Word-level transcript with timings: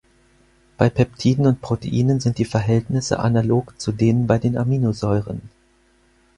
Bei 0.79 0.89
Peptiden 0.89 1.45
und 1.45 1.61
Proteinen 1.61 2.19
sind 2.19 2.39
die 2.39 2.45
Verhältnisse 2.45 3.19
analog 3.19 3.79
zu 3.79 3.91
denen 3.91 4.25
bei 4.25 4.39
den 4.39 4.57
Aminosäuren. 4.57 5.39